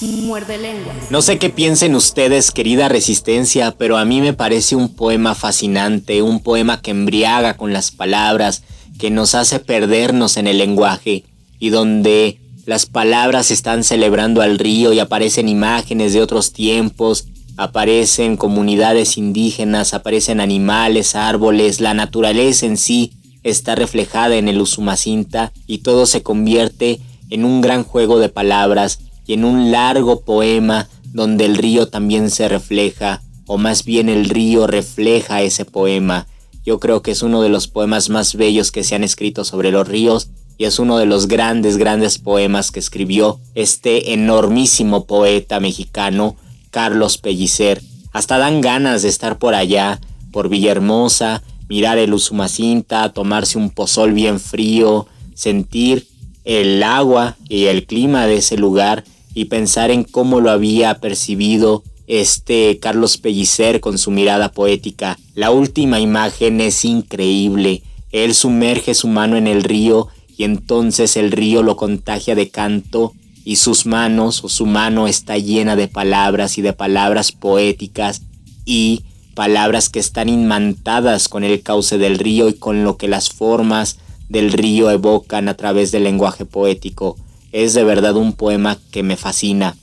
[0.00, 0.96] Muerde lenguas.
[1.10, 6.22] No sé qué piensen ustedes, querida Resistencia, pero a mí me parece un poema fascinante,
[6.22, 8.62] un poema que embriaga con las palabras,
[8.98, 11.24] que nos hace perdernos en el lenguaje
[11.58, 17.26] y donde las palabras están celebrando al río y aparecen imágenes de otros tiempos
[17.58, 23.12] aparecen comunidades indígenas, aparecen animales, árboles, la naturaleza en sí
[23.42, 29.00] está reflejada en el Usumacinta y todo se convierte en un gran juego de palabras
[29.26, 34.28] y en un largo poema donde el río también se refleja, o más bien el
[34.28, 36.26] río refleja ese poema.
[36.64, 39.70] Yo creo que es uno de los poemas más bellos que se han escrito sobre
[39.70, 40.28] los ríos
[40.58, 46.36] y es uno de los grandes, grandes poemas que escribió este enormísimo poeta mexicano
[46.70, 47.82] Carlos Pellicer,
[48.12, 50.00] Hasta dan ganas de estar por allá,
[50.32, 56.06] por Villahermosa, mirar el Usumacinta, tomarse un pozol bien frío, sentir
[56.44, 59.04] el agua y el clima de ese lugar
[59.34, 65.18] y pensar en cómo lo había percibido este Carlos Pellicer con su mirada poética.
[65.34, 67.82] La última imagen es increíble.
[68.10, 73.12] Él sumerge su mano en el río y entonces el río lo contagia de canto
[73.44, 78.22] y sus manos o su mano está llena de palabras y de palabras poéticas
[78.64, 79.02] y
[79.38, 84.00] palabras que están inmantadas con el cauce del río y con lo que las formas
[84.28, 87.16] del río evocan a través del lenguaje poético.
[87.52, 89.76] Es de verdad un poema que me fascina.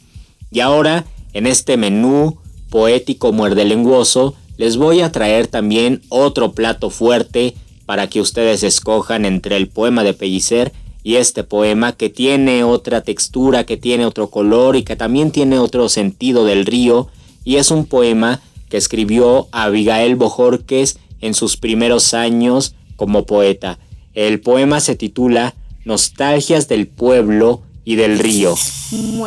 [0.51, 2.37] Y ahora, en este menú
[2.69, 9.23] poético muerde lenguoso, les voy a traer también otro plato fuerte para que ustedes escojan
[9.23, 14.29] entre el poema de Pellicer y este poema que tiene otra textura, que tiene otro
[14.29, 17.07] color y que también tiene otro sentido del río
[17.45, 18.41] y es un poema
[18.75, 23.79] que escribió Abigail Bojorques en sus primeros años como poeta.
[24.13, 25.55] El poema se titula
[25.85, 28.53] Nostalgias del pueblo y del río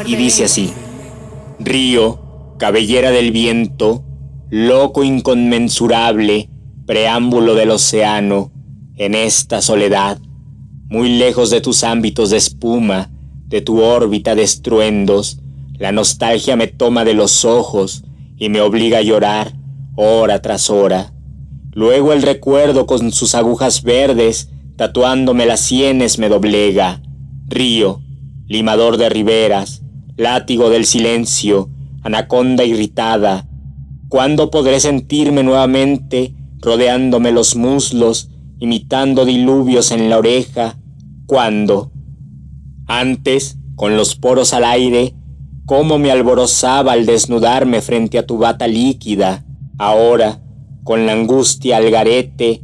[0.05, 0.71] y dice así:
[1.59, 4.05] Río, cabellera del viento,
[4.51, 6.51] loco inconmensurable,
[6.85, 8.53] preámbulo del océano,
[8.97, 10.19] en esta soledad,
[10.91, 13.11] muy lejos de tus ámbitos de espuma,
[13.47, 15.39] de tu órbita de estruendos,
[15.79, 18.05] la nostalgia me toma de los ojos
[18.39, 19.53] y me obliga a llorar
[20.01, 21.13] hora tras hora.
[21.73, 27.03] Luego el recuerdo con sus agujas verdes, tatuándome las sienes, me doblega.
[27.49, 28.01] Río,
[28.47, 29.83] limador de riberas,
[30.17, 31.69] látigo del silencio,
[32.03, 33.49] anaconda irritada.
[34.09, 38.31] ¿Cuándo podré sentirme nuevamente rodeándome los muslos,
[38.61, 40.79] imitando diluvios en la oreja?
[41.27, 41.91] ¿Cuándo?
[42.87, 45.15] Antes, con los poros al aire,
[45.69, 49.45] cómo me alborozaba al desnudarme frente a tu bata líquida.
[49.77, 50.41] Ahora,
[50.83, 52.63] con la angustia al garete,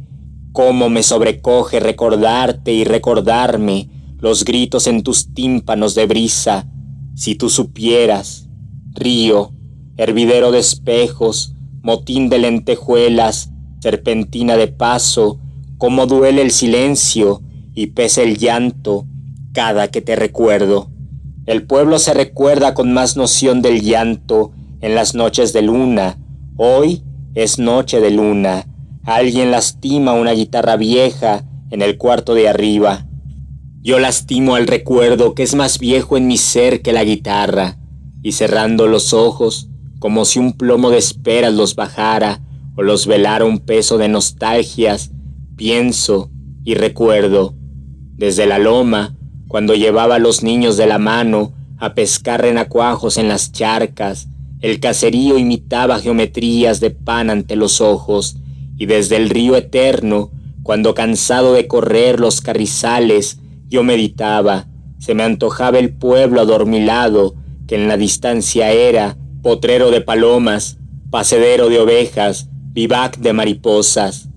[0.53, 6.67] cómo me sobrecoge recordarte y recordarme los gritos en tus tímpanos de brisa.
[7.13, 8.49] Si tú supieras,
[8.95, 9.53] río,
[9.97, 11.53] hervidero de espejos,
[11.83, 13.51] motín de lentejuelas,
[13.81, 15.39] serpentina de paso,
[15.77, 17.43] cómo duele el silencio
[17.75, 19.05] y pesa el llanto
[19.53, 20.94] cada que te recuerdo.
[21.45, 26.17] El pueblo se recuerda con más noción del llanto en las noches de luna.
[26.57, 27.03] Hoy
[27.35, 28.65] es noche de luna.
[29.03, 33.05] Alguien lastima una guitarra vieja en el cuarto de arriba.
[33.83, 37.77] Yo lastimo al recuerdo que es más viejo en mi ser que la guitarra,
[38.23, 39.69] y cerrando los ojos,
[39.99, 42.41] como si un plomo de esperas los bajara
[42.75, 45.11] o los velara un peso de nostalgias,
[45.55, 46.31] pienso
[46.63, 47.53] y recuerdo.
[48.15, 49.14] Desde la loma,
[49.55, 54.27] cuando llevaba a los niños de la mano a pescar renacuajos en las charcas,
[54.59, 58.35] el caserío imitaba geometrías de pan ante los ojos,
[58.75, 60.29] y desde el río eterno,
[60.61, 63.39] cuando cansado de correr los carrizales,
[63.69, 64.67] yo meditaba,
[64.99, 67.35] se me antojaba el pueblo adormilado,
[67.65, 70.79] que en la distancia era potrero de palomas,
[71.09, 74.27] pacedero de ovejas, vivac de mariposas.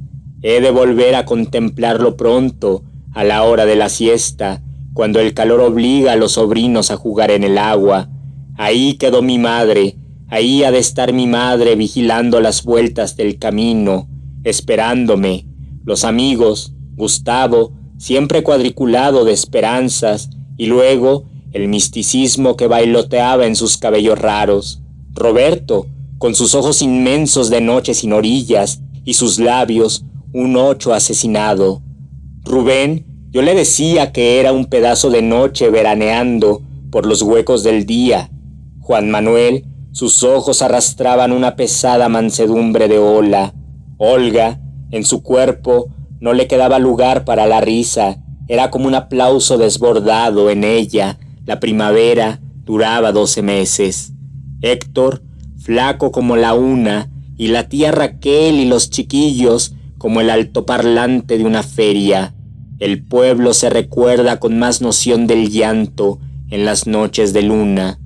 [0.43, 4.63] He de volver a contemplarlo pronto, a la hora de la siesta,
[4.99, 8.09] cuando el calor obliga a los sobrinos a jugar en el agua.
[8.57, 9.95] Ahí quedó mi madre,
[10.27, 14.09] ahí ha de estar mi madre vigilando las vueltas del camino,
[14.43, 15.47] esperándome.
[15.85, 23.77] Los amigos, Gustavo, siempre cuadriculado de esperanzas, y luego el misticismo que bailoteaba en sus
[23.77, 24.83] cabellos raros.
[25.15, 25.87] Roberto,
[26.19, 31.83] con sus ojos inmensos de noche sin orillas y sus labios un ocho asesinado.
[32.43, 37.85] Rubén, yo le decía que era un pedazo de noche veraneando por los huecos del
[37.85, 38.31] día.
[38.81, 43.55] Juan Manuel, sus ojos arrastraban una pesada mansedumbre de ola.
[43.99, 44.61] Olga,
[44.91, 45.89] en su cuerpo,
[46.21, 51.19] no le quedaba lugar para la risa, era como un aplauso desbordado en ella.
[51.45, 54.13] La primavera duraba doce meses.
[54.63, 55.23] Héctor,
[55.59, 61.45] flaco como la una, y la tía Raquel y los chiquillos como el altoparlante de
[61.45, 62.35] una feria.
[62.79, 67.99] El pueblo se recuerda con más noción del llanto en las noches de luna.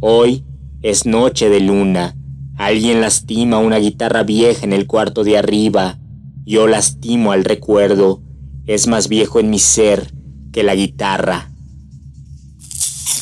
[0.00, 0.44] Hoy
[0.80, 2.16] es noche de luna.
[2.56, 5.98] Alguien lastima una guitarra vieja en el cuarto de arriba.
[6.46, 8.22] Yo lastimo al recuerdo,
[8.66, 10.10] es más viejo en mi ser
[10.52, 11.50] que la guitarra.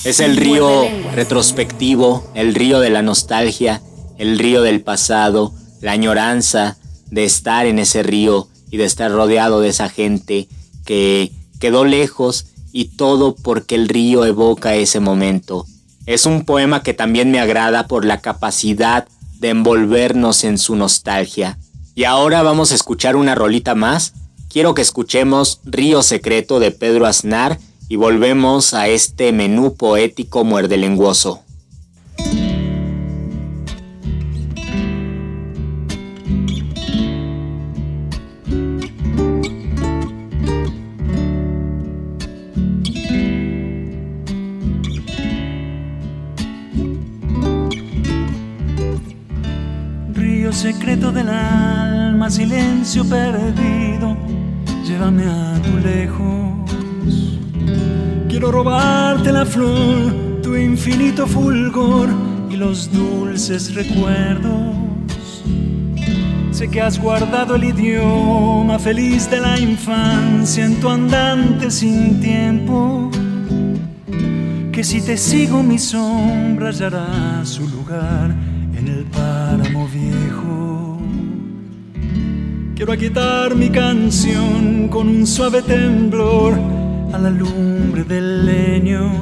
[0.04, 0.84] Es el río
[1.16, 3.82] retrospectivo, el río de la nostalgia,
[4.18, 6.76] el río del pasado, la añoranza
[7.10, 10.48] de estar en ese río y de estar rodeado de esa gente
[10.84, 15.66] que quedó lejos y todo porque el río evoca ese momento.
[16.06, 19.06] Es un poema que también me agrada por la capacidad
[19.38, 21.58] de envolvernos en su nostalgia.
[21.94, 24.14] Y ahora vamos a escuchar una rolita más.
[24.48, 27.58] Quiero que escuchemos Río Secreto de Pedro Aznar
[27.88, 31.42] y volvemos a este menú poético muerdelenguoso.
[50.52, 54.16] Secreto del alma, silencio perdido,
[54.84, 57.38] llévame a tu lejos.
[58.28, 62.08] Quiero robarte la flor, tu infinito fulgor
[62.50, 65.42] y los dulces recuerdos.
[66.50, 73.10] Sé que has guardado el idioma feliz de la infancia en tu andante sin tiempo.
[74.70, 78.51] Que si te sigo mi sombra hallará su lugar
[78.82, 80.98] en el páramo viejo.
[82.74, 86.54] Quiero quitar mi canción con un suave temblor
[87.12, 89.12] a la lumbre del leño.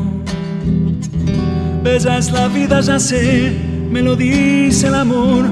[1.83, 3.53] Bella es la vida, ya sé,
[3.91, 5.45] me lo dice el amor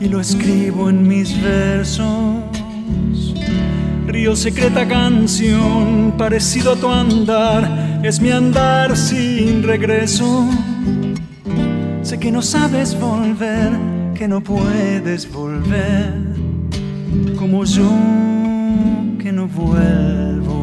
[0.00, 2.36] y lo escribo en mis versos.
[4.06, 10.48] Río secreta canción, parecido a tu andar, es mi andar sin regreso
[12.04, 13.72] Sé que no sabes volver,
[14.14, 16.12] que no puedes volver,
[17.38, 17.90] como yo
[19.18, 20.53] que no vuelvo.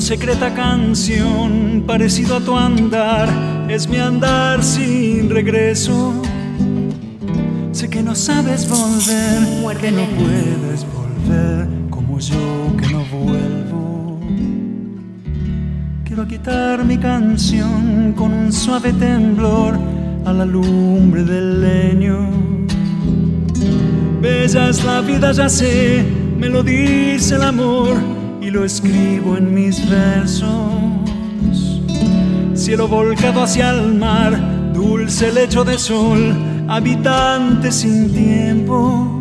[0.00, 3.28] Secreta canción, parecido a tu andar
[3.68, 6.12] es mi andar sin regreso.
[7.72, 14.20] Sé que no sabes volver, que no puedes volver como yo que no vuelvo.
[16.04, 19.78] Quiero quitar mi canción con un suave temblor
[20.26, 22.30] a la lumbre del leño.
[24.20, 26.04] Bella es la vida, ya sé,
[26.38, 28.15] me lo dice el amor
[28.46, 30.96] y lo escribo en mis versos
[32.66, 36.34] cielo volcado hacia el mar, dulce lecho de sol,
[36.66, 39.20] habitante sin tiempo.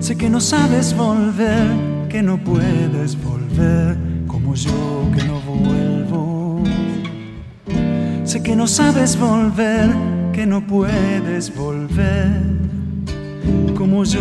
[0.00, 3.96] Sé que no sabes volver, que no puedes volver,
[4.26, 6.64] como yo que no vuelvo.
[8.24, 9.90] Sé que no sabes volver,
[10.32, 12.40] que no puedes volver,
[13.76, 14.20] como yo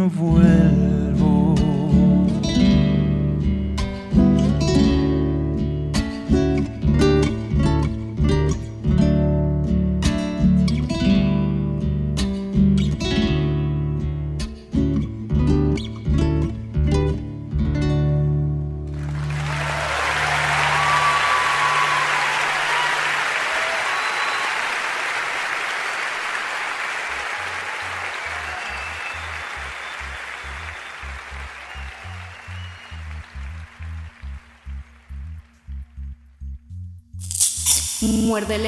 [0.00, 0.89] no vuelvo.
[38.30, 38.60] Muerde.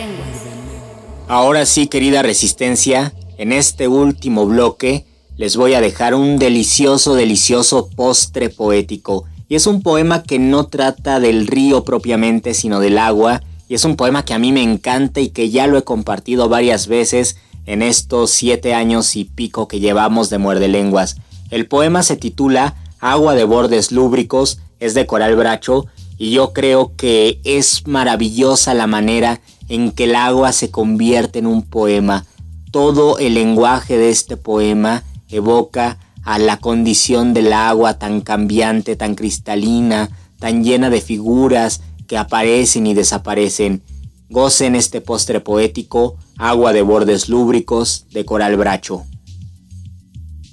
[1.28, 5.06] Ahora sí, querida resistencia, en este último bloque
[5.36, 9.22] les voy a dejar un delicioso, delicioso postre poético.
[9.48, 13.40] Y es un poema que no trata del río propiamente, sino del agua.
[13.68, 16.48] Y es un poema que a mí me encanta y que ya lo he compartido
[16.48, 21.18] varias veces en estos siete años y pico que llevamos de Muerde Lenguas.
[21.50, 25.86] El poema se titula Agua de bordes lúbricos, es de Coral Bracho
[26.22, 29.40] y yo creo que es maravillosa la manera
[29.72, 32.26] en que el agua se convierte en un poema.
[32.70, 39.14] Todo el lenguaje de este poema evoca a la condición del agua tan cambiante, tan
[39.14, 43.82] cristalina, tan llena de figuras que aparecen y desaparecen.
[44.28, 49.06] Gocen este postre poético, agua de bordes lúbricos de coral bracho.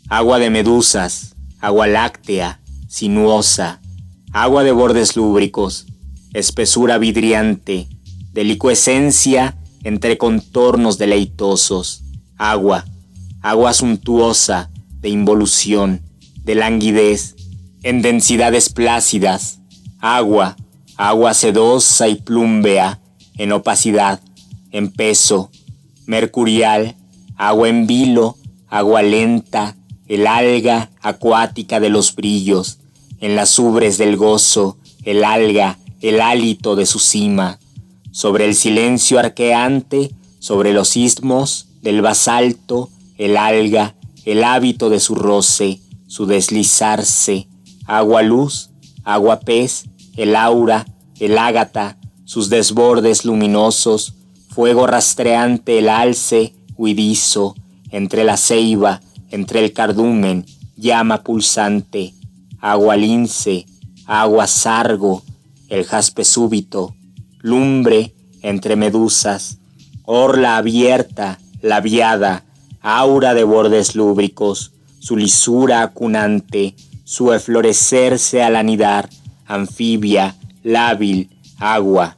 [0.08, 3.82] Agua de medusas, agua láctea, sinuosa,
[4.32, 5.88] agua de bordes lúbricos,
[6.34, 7.90] espesura vidriante,
[8.32, 12.04] delicuescencia entre contornos deleitosos,
[12.38, 12.86] agua,
[13.42, 14.70] agua suntuosa,
[15.00, 16.02] de involución,
[16.44, 17.36] de languidez,
[17.84, 19.60] en densidades plácidas,
[20.00, 20.58] agua,
[20.98, 23.00] agua sedosa y plúmbea,
[23.38, 24.20] en opacidad,
[24.72, 25.50] en peso,
[26.06, 26.96] mercurial,
[27.38, 28.36] agua en vilo,
[28.68, 29.78] agua lenta,
[30.08, 32.80] el alga acuática de los brillos,
[33.20, 37.60] en las ubres del gozo, el alga, el hálito de su cima,
[38.12, 43.96] sobre el silencio arqueante, sobre los istmos del basalto, el alga,
[44.26, 47.48] el hábito de su roce, su deslizarse,
[47.86, 48.72] agua luz,
[49.04, 49.86] agua pez,
[50.16, 50.86] el aura,
[51.20, 54.14] el ágata, sus desbordes luminosos,
[54.50, 57.56] fuego rastreante el alce huidizo,
[57.92, 60.46] entre la ceiba, entre el cardumen,
[60.76, 62.14] llama pulsante,
[62.60, 63.66] agua lince,
[64.06, 65.24] agua sargo,
[65.70, 66.96] el jaspe súbito,
[67.42, 69.60] lumbre entre medusas,
[70.04, 72.44] orla abierta, labiada,
[72.82, 79.10] aura de bordes lúbricos, su lisura acunante, su eflorecerse al anidar,
[79.46, 82.18] anfibia, lábil, agua,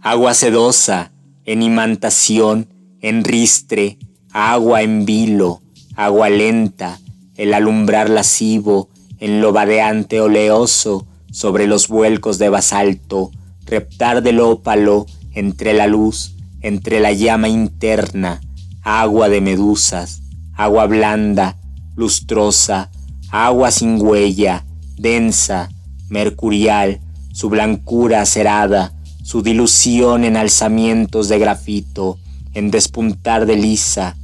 [0.00, 1.12] agua sedosa,
[1.44, 2.68] en imantación,
[3.00, 3.98] en ristre,
[4.32, 5.60] agua en vilo,
[5.96, 7.00] agua lenta,
[7.36, 13.30] el alumbrar lascivo, en lo vadeante oleoso, sobre los vuelcos de basalto,
[13.66, 18.40] reptar del ópalo, entre la luz, entre la llama interna,
[18.82, 20.22] agua de medusas,
[20.54, 21.56] agua blanda,
[21.96, 22.90] lustrosa,
[23.30, 24.64] agua sin huella,
[24.96, 25.70] densa,
[26.08, 27.00] mercurial,
[27.32, 28.92] su blancura acerada,
[29.22, 32.18] su dilución en alzamientos de grafito,
[32.54, 34.16] en despuntar de lisa,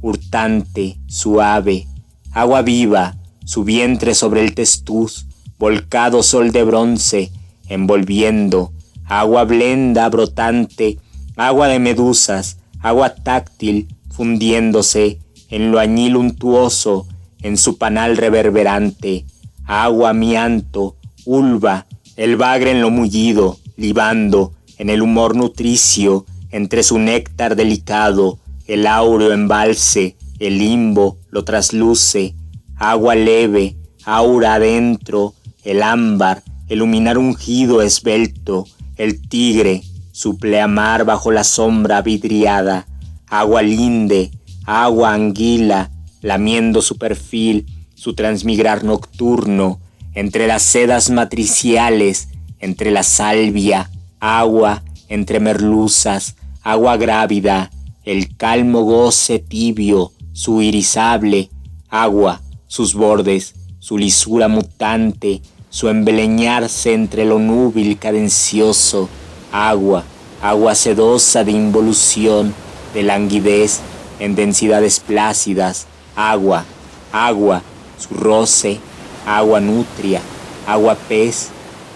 [0.00, 1.86] hurtante, suave,
[2.32, 5.26] agua viva, su vientre sobre el testuz,
[5.58, 7.30] volcado sol de bronce,
[7.68, 8.72] envolviendo,
[9.06, 10.98] agua blenda brotante,
[11.36, 17.06] agua de medusas, agua táctil, fundiéndose en lo añil untuoso,
[17.40, 19.24] en su panal reverberante,
[19.64, 21.86] agua mianto, ulva,
[22.16, 28.86] el bagre en lo mullido, libando, en el humor nutricio, entre su néctar delicado, el
[28.86, 32.34] áureo embalse, el limbo lo trasluce,
[32.76, 39.82] agua leve, aura adentro, el ámbar, iluminar ungido esbelto, el tigre,
[40.12, 42.86] su pleamar bajo la sombra vidriada,
[43.28, 44.30] agua linde,
[44.64, 45.90] agua anguila,
[46.22, 49.80] lamiendo su perfil, su transmigrar nocturno,
[50.14, 52.28] entre las sedas matriciales,
[52.58, 57.70] entre la salvia, agua, entre merluzas, agua grávida,
[58.04, 61.50] el calmo goce tibio, su irisable,
[61.88, 65.42] agua, sus bordes, su lisura mutante,
[65.76, 69.10] su embeleñarse entre lo núbil cadencioso,
[69.52, 70.04] agua,
[70.40, 72.54] agua sedosa de involución,
[72.94, 73.80] de languidez,
[74.18, 76.64] en densidades plácidas, agua,
[77.12, 77.60] agua,
[77.98, 78.80] su roce,
[79.26, 80.22] agua nutria,
[80.66, 81.48] agua pez,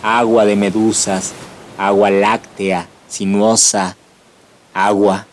[0.03, 1.33] agua de medusas,
[1.79, 3.97] agua láctea, sinuosa,
[4.75, 5.25] agua.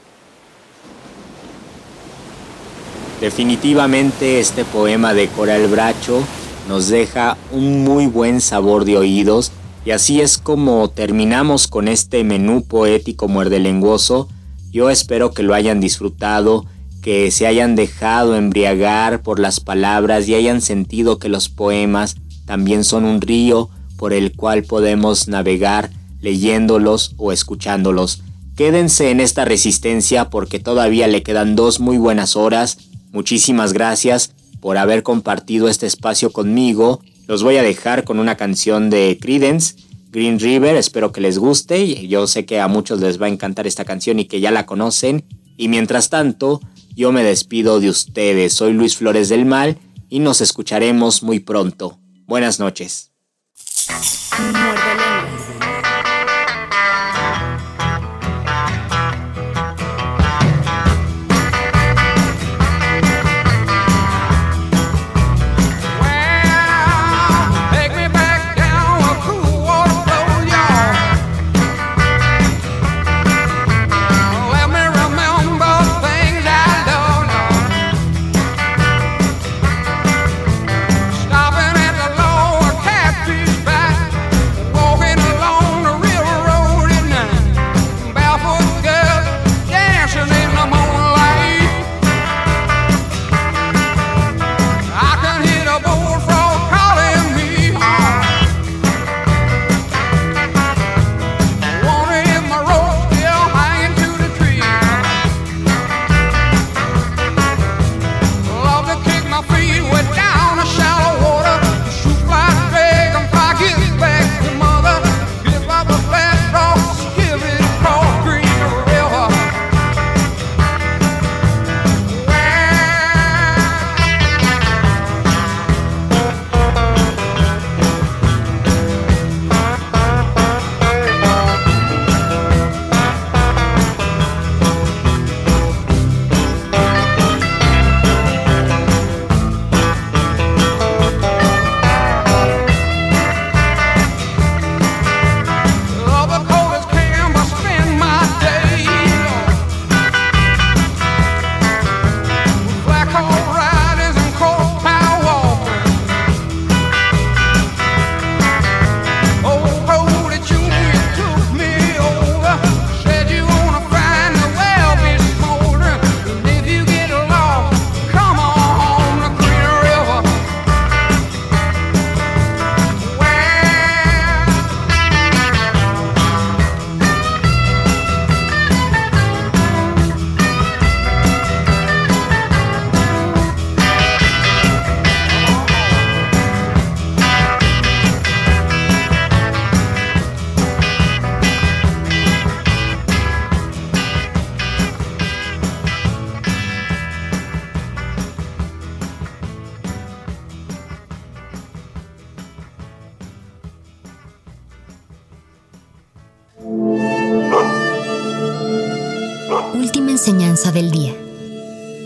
[3.19, 6.23] Definitivamente este poema de Coral Bracho
[6.67, 9.51] nos deja un muy buen sabor de oídos
[9.85, 14.27] y así es como terminamos con este menú poético muerdelenguoso.
[14.71, 16.65] Yo espero que lo hayan disfrutado
[17.01, 22.83] que se hayan dejado embriagar por las palabras y hayan sentido que los poemas también
[22.83, 25.89] son un río por el cual podemos navegar
[26.19, 28.23] leyéndolos o escuchándolos.
[28.57, 32.77] Quédense en esta resistencia porque todavía le quedan dos muy buenas horas.
[33.13, 37.01] Muchísimas gracias por haber compartido este espacio conmigo.
[37.27, 39.75] Los voy a dejar con una canción de Credence,
[40.11, 40.75] Green River.
[40.75, 42.07] Espero que les guste.
[42.07, 44.65] Yo sé que a muchos les va a encantar esta canción y que ya la
[44.65, 45.25] conocen.
[45.57, 46.61] Y mientras tanto,
[46.95, 49.77] yo me despido de ustedes, soy Luis Flores del Mal
[50.09, 51.99] y nos escucharemos muy pronto.
[52.25, 53.11] Buenas noches.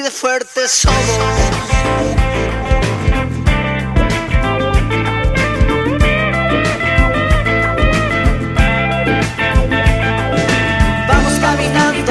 [0.00, 0.96] así de fuertes somos.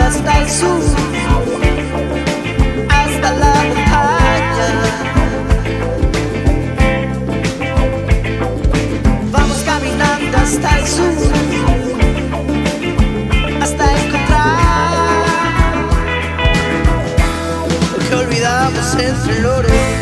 [0.01, 0.81] hasta el sur,
[2.89, 4.69] hasta la montaña.
[9.31, 11.48] Vamos caminando hasta el sur.
[18.99, 19.98] es Lore.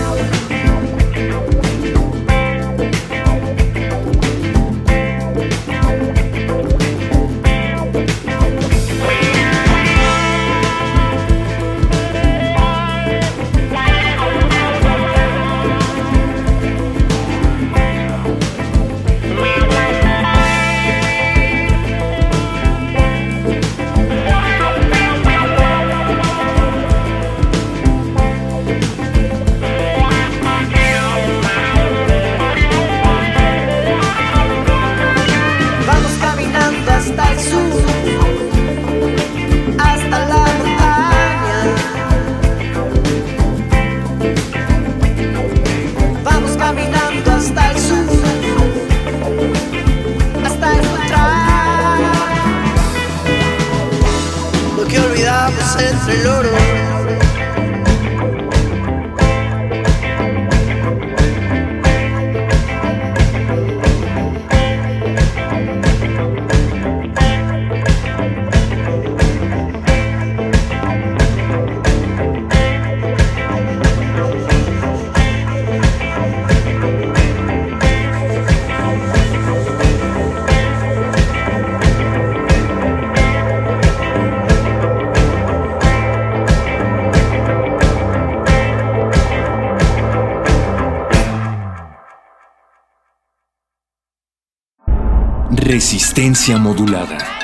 [95.68, 97.37] Resistencia modulada.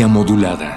[0.00, 0.71] Modulada.